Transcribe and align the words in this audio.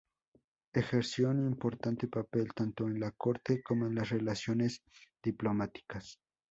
Ejerció 0.73 1.29
un 1.29 1.45
importante 1.45 2.07
papel, 2.07 2.55
tanto 2.55 2.87
en 2.87 2.99
la 2.99 3.11
corte 3.11 3.61
como 3.61 3.85
en 3.85 3.93
las 3.93 4.09
relaciones 4.09 4.81
diplomáticas. 5.21 6.19